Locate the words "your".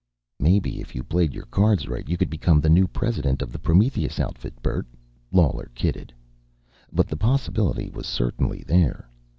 1.35-1.45